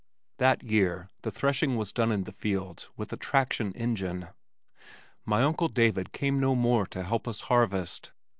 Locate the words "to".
6.87-7.03